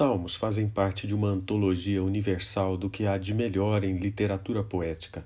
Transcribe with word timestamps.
salmos 0.00 0.34
fazem 0.34 0.66
parte 0.66 1.06
de 1.06 1.14
uma 1.14 1.28
antologia 1.28 2.02
universal 2.02 2.74
do 2.74 2.88
que 2.88 3.06
há 3.06 3.18
de 3.18 3.34
melhor 3.34 3.84
em 3.84 3.98
literatura 3.98 4.64
poética. 4.64 5.22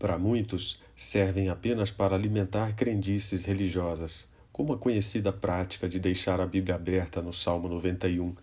Para 0.00 0.18
muitos, 0.18 0.82
servem 0.96 1.48
apenas 1.48 1.92
para 1.92 2.16
alimentar 2.16 2.74
crendices 2.74 3.44
religiosas, 3.44 4.28
como 4.50 4.72
a 4.72 4.78
conhecida 4.78 5.32
prática 5.32 5.88
de 5.88 6.00
deixar 6.00 6.40
a 6.40 6.46
Bíblia 6.48 6.74
aberta 6.74 7.22
no 7.22 7.32
Salmo 7.32 7.68
91. 7.68 8.34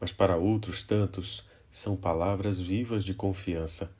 Mas 0.00 0.10
para 0.10 0.38
outros 0.38 0.82
tantos, 0.82 1.44
são 1.70 1.96
palavras 1.96 2.58
vivas 2.58 3.04
de 3.04 3.12
confiança. 3.12 3.92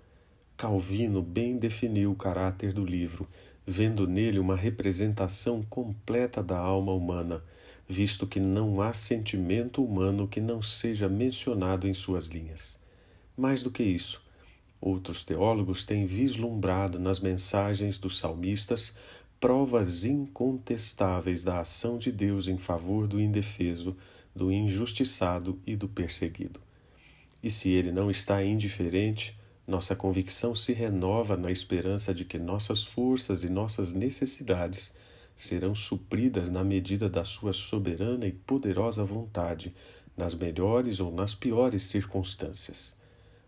Calvino 0.56 1.20
bem 1.20 1.58
definiu 1.58 2.12
o 2.12 2.16
caráter 2.16 2.72
do 2.72 2.82
livro, 2.82 3.28
vendo 3.66 4.06
nele 4.06 4.38
uma 4.38 4.56
representação 4.56 5.62
completa 5.64 6.42
da 6.42 6.56
alma 6.56 6.94
humana 6.94 7.42
visto 7.88 8.26
que 8.26 8.40
não 8.40 8.80
há 8.80 8.92
sentimento 8.92 9.84
humano 9.84 10.26
que 10.26 10.40
não 10.40 10.62
seja 10.62 11.08
mencionado 11.08 11.86
em 11.86 11.94
suas 11.94 12.26
linhas. 12.26 12.80
Mais 13.36 13.62
do 13.62 13.70
que 13.70 13.82
isso, 13.82 14.22
outros 14.80 15.22
teólogos 15.22 15.84
têm 15.84 16.06
vislumbrado 16.06 16.98
nas 16.98 17.20
mensagens 17.20 17.98
dos 17.98 18.18
salmistas 18.18 18.96
provas 19.38 20.04
incontestáveis 20.04 21.44
da 21.44 21.60
ação 21.60 21.98
de 21.98 22.10
Deus 22.10 22.48
em 22.48 22.56
favor 22.56 23.06
do 23.06 23.20
indefeso, 23.20 23.96
do 24.34 24.50
injustiçado 24.50 25.60
e 25.66 25.76
do 25.76 25.88
perseguido. 25.88 26.60
E 27.42 27.50
se 27.50 27.70
ele 27.70 27.92
não 27.92 28.10
está 28.10 28.42
indiferente, 28.42 29.38
nossa 29.66 29.94
convicção 29.94 30.54
se 30.54 30.72
renova 30.72 31.36
na 31.36 31.50
esperança 31.50 32.14
de 32.14 32.24
que 32.24 32.38
nossas 32.38 32.82
forças 32.82 33.44
e 33.44 33.48
nossas 33.50 33.92
necessidades 33.92 34.94
serão 35.36 35.74
supridas 35.74 36.48
na 36.48 36.62
medida 36.62 37.08
da 37.08 37.24
sua 37.24 37.52
soberana 37.52 38.26
e 38.26 38.32
poderosa 38.32 39.04
vontade, 39.04 39.74
nas 40.16 40.34
melhores 40.34 41.00
ou 41.00 41.12
nas 41.12 41.34
piores 41.34 41.82
circunstâncias. 41.84 42.96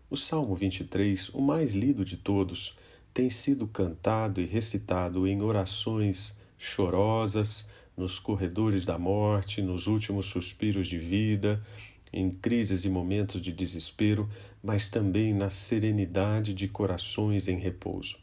O 0.09 0.17
Salmo 0.17 0.55
23, 0.55 1.29
o 1.29 1.41
mais 1.41 1.73
lido 1.73 2.03
de 2.03 2.17
todos, 2.17 2.77
tem 3.13 3.29
sido 3.29 3.67
cantado 3.67 4.41
e 4.41 4.45
recitado 4.45 5.27
em 5.27 5.41
orações 5.41 6.37
chorosas, 6.57 7.69
nos 7.95 8.19
corredores 8.19 8.85
da 8.85 8.97
morte, 8.97 9.61
nos 9.61 9.87
últimos 9.87 10.27
suspiros 10.27 10.87
de 10.87 10.99
vida, 10.99 11.65
em 12.13 12.29
crises 12.29 12.85
e 12.85 12.89
momentos 12.89 13.41
de 13.41 13.51
desespero, 13.51 14.29
mas 14.63 14.89
também 14.89 15.33
na 15.33 15.49
serenidade 15.49 16.53
de 16.53 16.67
corações 16.67 17.47
em 17.47 17.57
repouso. 17.57 18.17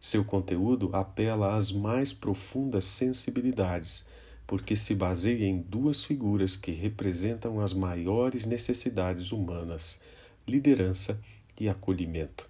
Seu 0.00 0.24
conteúdo 0.24 0.90
apela 0.92 1.56
às 1.56 1.72
mais 1.72 2.12
profundas 2.12 2.84
sensibilidades, 2.84 4.06
porque 4.46 4.76
se 4.76 4.94
baseia 4.94 5.44
em 5.44 5.60
duas 5.60 6.04
figuras 6.04 6.56
que 6.56 6.70
representam 6.70 7.60
as 7.60 7.74
maiores 7.74 8.46
necessidades 8.46 9.32
humanas: 9.32 10.00
liderança 10.46 11.20
e 11.58 11.68
acolhimento. 11.68 12.48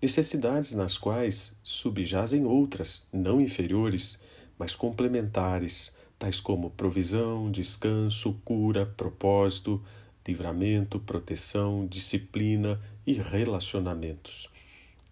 Necessidades 0.00 0.72
nas 0.72 0.98
quais 0.98 1.56
subjazem 1.62 2.44
outras, 2.44 3.06
não 3.12 3.40
inferiores, 3.40 4.20
mas 4.58 4.74
complementares, 4.74 5.96
tais 6.18 6.40
como 6.40 6.70
provisão, 6.70 7.48
descanso, 7.48 8.34
cura, 8.44 8.84
propósito, 8.84 9.80
livramento, 10.26 10.98
proteção, 10.98 11.86
disciplina 11.86 12.80
e 13.06 13.12
relacionamentos 13.12 14.51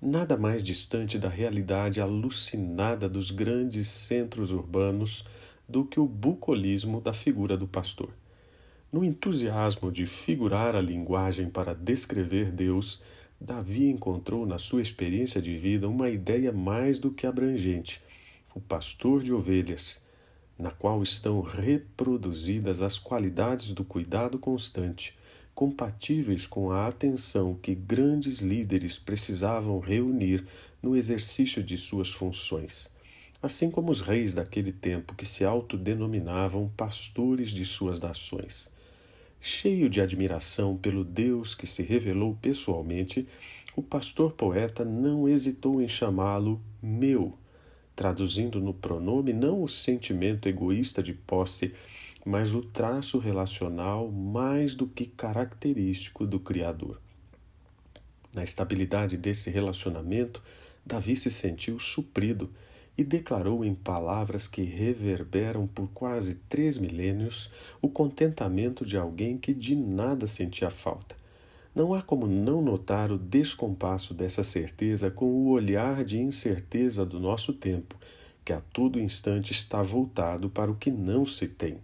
nada 0.00 0.36
mais 0.36 0.64
distante 0.64 1.18
da 1.18 1.28
realidade 1.28 2.00
alucinada 2.00 3.08
dos 3.08 3.30
grandes 3.30 3.88
centros 3.88 4.50
urbanos 4.50 5.24
do 5.68 5.84
que 5.84 6.00
o 6.00 6.06
bucolismo 6.06 7.00
da 7.00 7.12
figura 7.12 7.56
do 7.56 7.68
pastor. 7.68 8.10
No 8.90 9.04
entusiasmo 9.04 9.92
de 9.92 10.06
figurar 10.06 10.74
a 10.74 10.80
linguagem 10.80 11.50
para 11.50 11.74
descrever 11.74 12.50
Deus, 12.50 13.02
Davi 13.38 13.88
encontrou 13.88 14.46
na 14.46 14.58
sua 14.58 14.82
experiência 14.82 15.40
de 15.40 15.56
vida 15.56 15.88
uma 15.88 16.08
ideia 16.08 16.50
mais 16.50 16.98
do 16.98 17.10
que 17.10 17.26
abrangente: 17.26 18.02
o 18.54 18.60
pastor 18.60 19.22
de 19.22 19.32
ovelhas, 19.32 20.04
na 20.58 20.70
qual 20.70 21.02
estão 21.02 21.40
reproduzidas 21.40 22.82
as 22.82 22.98
qualidades 22.98 23.72
do 23.72 23.84
cuidado 23.84 24.38
constante, 24.38 25.16
compatíveis 25.60 26.46
com 26.46 26.70
a 26.70 26.86
atenção 26.86 27.54
que 27.54 27.74
grandes 27.74 28.38
líderes 28.38 28.98
precisavam 28.98 29.78
reunir 29.78 30.42
no 30.82 30.96
exercício 30.96 31.62
de 31.62 31.76
suas 31.76 32.10
funções, 32.10 32.90
assim 33.42 33.70
como 33.70 33.92
os 33.92 34.00
reis 34.00 34.32
daquele 34.32 34.72
tempo 34.72 35.14
que 35.14 35.26
se 35.26 35.44
autodenominavam 35.44 36.72
pastores 36.74 37.50
de 37.50 37.66
suas 37.66 38.00
nações. 38.00 38.72
Cheio 39.38 39.90
de 39.90 40.00
admiração 40.00 40.78
pelo 40.78 41.04
Deus 41.04 41.54
que 41.54 41.66
se 41.66 41.82
revelou 41.82 42.38
pessoalmente, 42.40 43.28
o 43.76 43.82
pastor 43.82 44.32
poeta 44.32 44.82
não 44.82 45.28
hesitou 45.28 45.82
em 45.82 45.88
chamá-lo 45.88 46.58
meu, 46.82 47.36
traduzindo 47.94 48.62
no 48.62 48.72
pronome 48.72 49.34
não 49.34 49.62
o 49.62 49.68
sentimento 49.68 50.48
egoísta 50.48 51.02
de 51.02 51.12
posse 51.12 51.74
mas 52.24 52.54
o 52.54 52.62
traço 52.62 53.18
relacional 53.18 54.10
mais 54.10 54.74
do 54.74 54.86
que 54.86 55.06
característico 55.06 56.26
do 56.26 56.38
Criador. 56.38 57.00
Na 58.32 58.44
estabilidade 58.44 59.16
desse 59.16 59.50
relacionamento, 59.50 60.42
Davi 60.84 61.16
se 61.16 61.30
sentiu 61.30 61.78
suprido 61.78 62.50
e 62.96 63.02
declarou 63.02 63.64
em 63.64 63.74
palavras 63.74 64.46
que 64.46 64.62
reverberam 64.62 65.66
por 65.66 65.88
quase 65.88 66.34
três 66.48 66.76
milênios 66.76 67.50
o 67.80 67.88
contentamento 67.88 68.84
de 68.84 68.96
alguém 68.96 69.38
que 69.38 69.54
de 69.54 69.74
nada 69.74 70.26
sentia 70.26 70.70
falta. 70.70 71.16
Não 71.74 71.94
há 71.94 72.02
como 72.02 72.26
não 72.26 72.60
notar 72.60 73.10
o 73.10 73.18
descompasso 73.18 74.12
dessa 74.12 74.42
certeza 74.42 75.10
com 75.10 75.26
o 75.26 75.48
olhar 75.48 76.04
de 76.04 76.18
incerteza 76.18 77.06
do 77.06 77.20
nosso 77.20 77.52
tempo, 77.52 77.96
que 78.44 78.52
a 78.52 78.60
todo 78.72 79.00
instante 79.00 79.52
está 79.52 79.80
voltado 79.80 80.50
para 80.50 80.70
o 80.70 80.76
que 80.76 80.90
não 80.90 81.24
se 81.24 81.46
tem. 81.46 81.78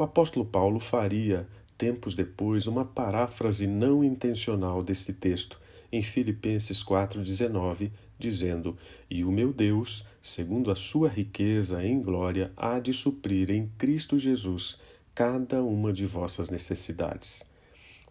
O 0.00 0.02
apóstolo 0.02 0.46
Paulo 0.46 0.80
faria, 0.80 1.46
tempos 1.76 2.14
depois, 2.14 2.66
uma 2.66 2.86
paráfrase 2.86 3.66
não 3.66 4.02
intencional 4.02 4.82
desse 4.82 5.12
texto 5.12 5.60
em 5.92 6.02
Filipenses 6.02 6.82
4,19, 6.82 7.90
dizendo: 8.18 8.78
E 9.10 9.22
o 9.22 9.30
meu 9.30 9.52
Deus, 9.52 10.02
segundo 10.22 10.70
a 10.70 10.74
sua 10.74 11.06
riqueza 11.06 11.84
em 11.84 12.00
glória, 12.00 12.50
há 12.56 12.80
de 12.80 12.94
suprir 12.94 13.50
em 13.50 13.70
Cristo 13.76 14.18
Jesus 14.18 14.78
cada 15.14 15.62
uma 15.62 15.92
de 15.92 16.06
vossas 16.06 16.48
necessidades. 16.48 17.44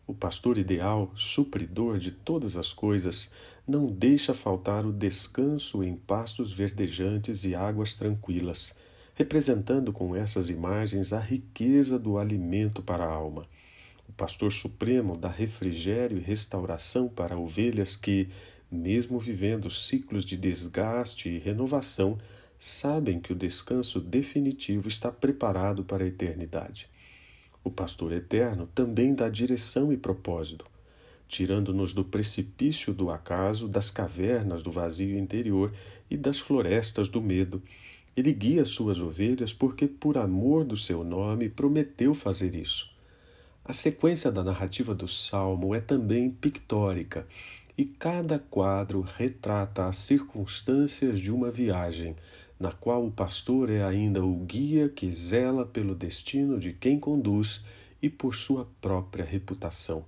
O 0.06 0.14
pastor 0.14 0.60
ideal, 0.60 1.12
supridor 1.16 1.98
de 1.98 2.12
todas 2.12 2.56
as 2.56 2.72
coisas, 2.72 3.34
não 3.68 3.88
deixa 3.88 4.36
faltar 4.36 4.86
o 4.86 4.94
descanso 4.94 5.84
em 5.84 5.96
pastos 5.96 6.54
verdejantes 6.54 7.44
e 7.46 7.56
águas 7.56 7.96
tranquilas 7.96 8.78
representando 9.20 9.92
com 9.92 10.16
essas 10.16 10.50
imagens 10.50 11.12
a 11.12 11.20
riqueza 11.20 12.00
do 12.00 12.18
alimento 12.18 12.82
para 12.82 13.04
a 13.04 13.14
alma. 13.14 13.46
O 14.08 14.14
pastor 14.14 14.50
supremo 14.50 15.18
dá 15.18 15.28
refrigério 15.28 16.18
e 16.18 16.22
restauração 16.22 17.10
para 17.10 17.38
ovelhas 17.38 17.98
que, 17.98 18.30
mesmo 18.72 19.20
vivendo 19.20 19.70
ciclos 19.70 20.24
de 20.24 20.38
desgaste 20.38 21.28
e 21.28 21.38
renovação, 21.38 22.18
sabem 22.58 23.20
que 23.20 23.34
o 23.34 23.36
descanso 23.36 24.00
definitivo 24.00 24.88
está 24.88 25.12
preparado 25.12 25.84
para 25.84 26.06
a 26.06 26.08
eternidade. 26.08 26.90
O 27.62 27.70
pastor 27.70 28.14
eterno 28.14 28.70
também 28.74 29.14
dá 29.14 29.28
direção 29.28 29.92
e 29.92 29.98
propósito, 29.98 30.66
tirando-nos 31.28 31.94
do 31.94 32.06
precipício 32.06 32.94
do 32.94 33.12
acaso, 33.12 33.68
das 33.68 33.92
cavernas 33.92 34.64
do 34.64 34.72
vazio 34.72 35.20
interior 35.20 35.74
e 36.10 36.16
das 36.16 36.40
florestas 36.40 37.10
do 37.10 37.22
medo 37.22 37.62
ele 38.20 38.34
guia 38.34 38.66
suas 38.66 39.02
ovelhas 39.02 39.54
porque, 39.54 39.88
por 39.88 40.18
amor 40.18 40.66
do 40.66 40.76
seu 40.76 41.04
nome, 41.04 41.50
prometeu 41.50 42.14
fazer 42.14 42.54
isso. 42.56 42.90
A 43.64 43.72
sequência 43.72 44.32
da 44.32 44.44
narrativa 44.44 44.94
do 44.94 45.08
salmo 45.08 45.74
é 45.74 45.80
também 45.80 46.30
pictórica 46.30 47.28
e 47.78 47.86
cada 47.86 48.38
quadro 48.38 49.00
retrata 49.00 49.86
as 49.86 49.98
circunstâncias 49.98 51.20
de 51.20 51.32
uma 51.32 51.50
viagem, 51.50 52.16
na 52.60 52.72
qual 52.72 53.06
o 53.06 53.12
pastor 53.12 53.70
é 53.70 53.84
ainda 53.84 54.24
o 54.24 54.36
guia 54.36 54.90
que 54.90 55.10
zela 55.10 55.66
pelo 55.66 55.96
destino 55.96 56.60
de 56.60 56.74
quem 56.74 57.00
conduz 57.00 57.64
e 58.02 58.10
por 58.10 58.36
sua 58.36 58.68
própria 58.82 59.24
reputação. 59.24 60.04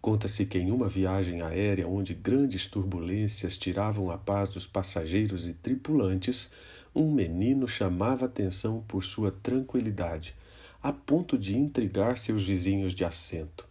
Conta-se 0.00 0.46
que 0.46 0.58
em 0.58 0.70
uma 0.70 0.88
viagem 0.88 1.42
aérea 1.42 1.88
onde 1.88 2.14
grandes 2.14 2.66
turbulências 2.66 3.58
tiravam 3.58 4.10
a 4.10 4.16
paz 4.16 4.48
dos 4.48 4.66
passageiros 4.66 5.46
e 5.46 5.52
tripulantes, 5.52 6.52
um 6.94 7.10
menino 7.10 7.66
chamava 7.66 8.26
atenção 8.26 8.84
por 8.86 9.02
sua 9.02 9.32
tranquilidade, 9.32 10.34
a 10.80 10.92
ponto 10.92 11.36
de 11.36 11.56
intrigar 11.56 12.16
seus 12.16 12.44
vizinhos 12.44 12.94
de 12.94 13.04
assento. 13.04 13.66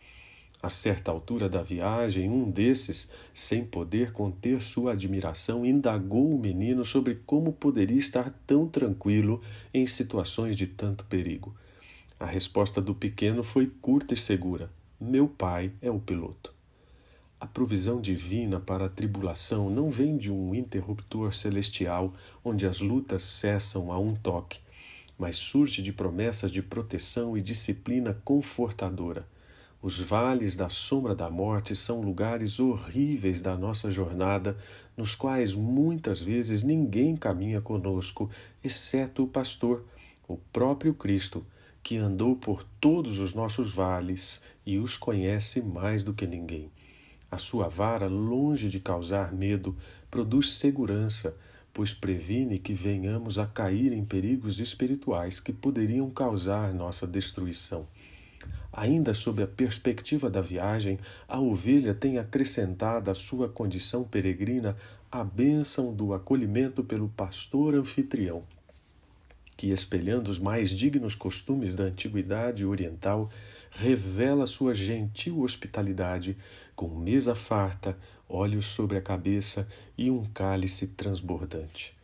A 0.62 0.69
certa 0.69 1.12
altura 1.12 1.47
da 1.47 1.62
viagem, 1.62 2.30
um 2.30 2.50
desses, 2.50 3.09
sem 3.33 3.63
poder 3.63 4.12
conter 4.12 4.59
sua 4.59 4.94
admiração, 4.94 5.65
indagou 5.65 6.33
o 6.33 6.39
menino 6.39 6.83
sobre 6.83 7.15
como 7.25 7.53
poderia 7.53 7.97
estar 7.97 8.33
tão 8.45 8.68
tranquilo 8.68 9.39
em 9.73 9.85
situações 9.85 10.57
de 10.57 10.68
tanto 10.68 11.06
perigo. 11.06 11.56
A 12.19 12.25
resposta 12.25 12.81
do 12.81 12.95
pequeno 12.95 13.44
foi 13.44 13.68
curta 13.81 14.15
e 14.15 14.18
segura: 14.18 14.69
meu 14.99 15.27
Pai 15.27 15.71
é 15.79 15.91
o 15.91 15.99
piloto. 15.99 16.51
A 17.39 17.45
provisão 17.45 18.01
divina 18.01 18.59
para 18.59 18.88
a 18.88 18.89
tribulação 18.89 19.69
não 19.69 19.91
vem 19.91 20.17
de 20.17 20.31
um 20.31 20.55
interruptor 20.55 21.35
celestial 21.35 22.15
onde 22.44 22.65
as 22.65 22.79
lutas 22.79 23.21
cessam 23.21 23.91
a 23.91 23.99
um 23.99 24.15
toque, 24.15 24.59
mas 25.15 25.35
surge 25.35 25.83
de 25.83 25.94
promessas 25.94 26.51
de 26.51 26.63
proteção 26.63 27.38
e 27.38 27.44
disciplina 27.44 28.19
confortadora. 28.25 29.27
Os 29.83 29.99
vales 29.99 30.55
da 30.55 30.67
sombra 30.67 31.13
da 31.13 31.29
morte 31.29 31.75
são 31.75 32.01
lugares 32.01 32.59
horríveis 32.59 33.39
da 33.39 33.55
nossa 33.55 33.91
jornada, 33.91 34.57
nos 34.97 35.13
quais 35.13 35.53
muitas 35.53 36.19
vezes 36.19 36.63
ninguém 36.63 37.15
caminha 37.15 37.61
conosco, 37.61 38.31
exceto 38.63 39.25
o 39.25 39.27
pastor, 39.27 39.85
o 40.27 40.38
próprio 40.51 40.95
Cristo, 40.95 41.45
que 41.88 41.95
andou 41.95 42.36
por 42.36 42.66
todos 42.81 43.18
os 43.18 43.34
nossos 43.34 43.72
vales 43.72 44.42
e 44.66 44.78
os 44.78 44.98
conhece 44.98 45.62
mais 45.62 46.04
do 46.04 46.13
que 46.13 46.28
ninguém. 46.28 46.69
A 47.31 47.38
sua 47.38 47.69
vara, 47.69 48.07
longe 48.07 48.68
de 48.68 48.78
causar 48.78 49.31
medo, 49.31 49.74
produz 50.12 50.56
segurança, 50.56 51.38
pois 51.74 51.94
previne 51.94 52.60
que 52.60 52.74
venhamos 52.74 53.39
a 53.39 53.48
cair 53.48 53.94
em 53.94 54.04
perigos 54.04 54.60
espirituais 54.60 55.39
que 55.39 55.54
poderiam 55.54 56.10
causar 56.10 56.74
nossa 56.74 57.07
destruição. 57.07 57.88
Ainda 58.74 59.13
sob 59.13 59.42
a 59.42 59.48
perspectiva 59.48 60.30
da 60.30 60.42
viagem, 60.42 61.00
a 61.25 61.40
ovelha 61.40 61.95
tem 61.95 62.18
acrescentado 62.18 63.10
à 63.10 63.16
sua 63.16 63.48
condição 63.48 64.04
peregrina 64.04 64.75
a 65.10 65.24
bênção 65.24 65.94
do 65.95 66.13
acolhimento 66.13 66.83
pelo 66.83 67.07
pastor 67.07 67.75
anfitrião, 67.75 68.44
que, 69.57 69.71
espelhando 69.71 70.30
os 70.30 70.38
mais 70.38 70.69
dignos 70.69 71.15
costumes 71.15 71.75
da 71.75 71.86
antiguidade 71.86 72.63
oriental, 72.63 73.30
revela 73.71 74.45
sua 74.45 74.74
gentil 74.74 75.42
hospitalidade, 75.42 76.38
com 76.75 76.88
mesa 76.88 77.33
farta, 77.33 77.98
olhos 78.30 78.68
sobre 78.68 78.98
a 78.98 79.01
cabeça 79.01 79.68
e 79.98 80.12
um 80.12 80.25
cálice 80.25 80.88
transbordante. 80.88 81.98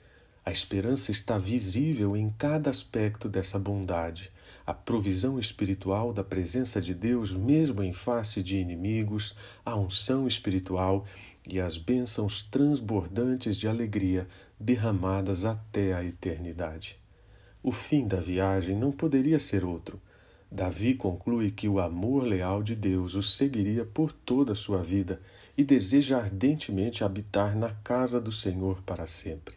A 0.45 0.51
esperança 0.51 1.11
está 1.11 1.37
visível 1.37 2.17
em 2.17 2.29
cada 2.37 2.69
aspecto 2.69 3.29
dessa 3.29 3.57
bondade, 3.57 4.29
a 4.65 4.73
provisão 4.73 5.39
espiritual 5.39 6.11
da 6.11 6.23
presença 6.23 6.81
de 6.81 6.93
Deus, 6.93 7.31
mesmo 7.31 7.83
em 7.83 7.93
face 7.93 8.41
de 8.41 8.57
inimigos, 8.57 9.35
a 9.65 9.75
unção 9.75 10.27
espiritual 10.27 11.05
e 11.47 11.59
as 11.59 11.77
bênçãos 11.77 12.43
transbordantes 12.43 13.57
de 13.57 13.67
alegria 13.67 14.27
derramadas 14.59 15.45
até 15.45 15.93
a 15.93 16.03
eternidade. 16.03 17.02
O 17.63 17.71
fim 17.71 18.05
da 18.07 18.19
viagem 18.19 18.77
não 18.77 18.91
poderia 18.91 19.39
ser 19.39 19.65
outro 19.65 19.99
Davi 20.53 20.93
conclui 20.93 21.49
que 21.49 21.67
o 21.67 21.79
amor 21.79 22.25
leal 22.25 22.61
de 22.61 22.75
Deus 22.75 23.15
o 23.15 23.23
seguiria 23.23 23.83
por 23.83 24.13
toda 24.13 24.51
a 24.51 24.55
sua 24.55 24.83
vida 24.83 25.19
e 25.57 25.63
deseja 25.63 26.19
ardentemente 26.19 27.03
habitar 27.03 27.57
na 27.57 27.71
casa 27.83 28.21
do 28.21 28.31
Senhor 28.31 28.79
para 28.83 29.07
sempre. 29.07 29.55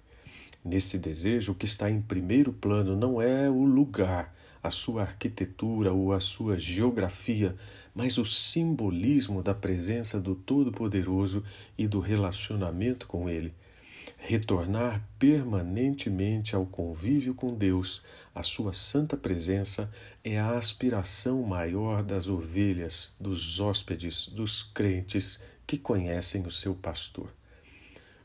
Nesse 0.64 0.96
desejo, 0.96 1.52
o 1.52 1.54
que 1.54 1.66
está 1.66 1.90
em 1.90 2.00
primeiro 2.00 2.50
plano 2.50 2.96
não 2.96 3.20
é 3.20 3.50
o 3.50 3.62
lugar, 3.62 4.34
a 4.62 4.70
sua 4.70 5.02
arquitetura 5.02 5.92
ou 5.92 6.14
a 6.14 6.18
sua 6.18 6.58
geografia, 6.58 7.54
mas 7.94 8.16
o 8.16 8.24
simbolismo 8.24 9.42
da 9.42 9.54
presença 9.54 10.18
do 10.18 10.34
Todo-Poderoso 10.34 11.44
e 11.76 11.86
do 11.86 12.00
relacionamento 12.00 13.06
com 13.06 13.28
Ele 13.28 13.52
retornar 14.16 15.06
permanentemente 15.18 16.56
ao 16.56 16.66
convívio 16.66 17.34
com 17.34 17.54
Deus, 17.54 18.02
a 18.34 18.42
sua 18.42 18.72
santa 18.72 19.16
presença, 19.16 19.90
é 20.24 20.38
a 20.38 20.56
aspiração 20.56 21.42
maior 21.42 22.02
das 22.02 22.28
ovelhas, 22.28 23.14
dos 23.20 23.60
hóspedes, 23.60 24.26
dos 24.26 24.62
crentes 24.62 25.44
que 25.66 25.78
conhecem 25.78 26.42
o 26.46 26.50
seu 26.50 26.74
pastor. 26.74 27.32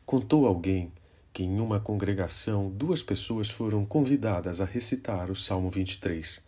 Contou 0.05 0.45
alguém 0.45 0.91
que 1.33 1.43
em 1.43 1.59
uma 1.59 1.79
congregação 1.79 2.69
duas 2.69 3.01
pessoas 3.01 3.49
foram 3.49 3.85
convidadas 3.85 4.59
a 4.59 4.65
recitar 4.65 5.31
o 5.31 5.35
Salmo 5.35 5.69
23. 5.69 6.45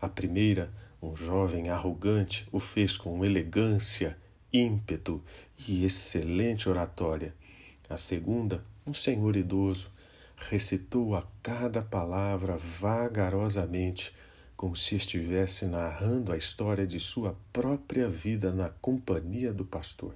A 0.00 0.08
primeira, 0.08 0.70
um 1.02 1.16
jovem 1.16 1.70
arrogante, 1.70 2.46
o 2.52 2.60
fez 2.60 2.96
com 2.96 3.24
elegância, 3.24 4.16
ímpeto 4.52 5.22
e 5.66 5.84
excelente 5.84 6.68
oratória. 6.68 7.34
A 7.88 7.96
segunda, 7.96 8.62
um 8.86 8.94
senhor 8.94 9.34
idoso 9.34 9.90
recitou 10.36 11.16
a 11.16 11.26
cada 11.42 11.82
palavra 11.82 12.56
vagarosamente, 12.56 14.14
como 14.56 14.76
se 14.76 14.94
estivesse 14.94 15.66
narrando 15.66 16.32
a 16.32 16.36
história 16.36 16.86
de 16.86 17.00
sua 17.00 17.36
própria 17.52 18.08
vida 18.08 18.52
na 18.52 18.68
companhia 18.68 19.52
do 19.52 19.64
pastor. 19.64 20.14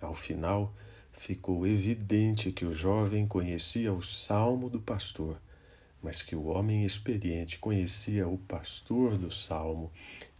Ao 0.00 0.14
final, 0.14 0.74
ficou 1.12 1.66
evidente 1.66 2.50
que 2.50 2.64
o 2.64 2.74
jovem 2.74 3.26
conhecia 3.26 3.92
o 3.92 4.02
salmo 4.02 4.70
do 4.70 4.80
pastor, 4.80 5.40
mas 6.02 6.22
que 6.22 6.34
o 6.34 6.46
homem 6.46 6.84
experiente 6.84 7.58
conhecia 7.58 8.26
o 8.26 8.38
pastor 8.38 9.18
do 9.18 9.30
salmo 9.30 9.92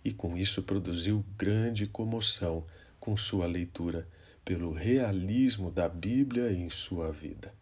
e 0.04 0.12
com 0.12 0.36
isso 0.36 0.62
produziu 0.62 1.24
grande 1.36 1.86
comoção 1.86 2.64
com 2.98 3.16
sua 3.16 3.46
leitura 3.46 4.08
pelo 4.44 4.72
realismo 4.72 5.70
da 5.70 5.88
Bíblia 5.88 6.52
em 6.52 6.68
sua 6.68 7.12
vida. 7.12 7.54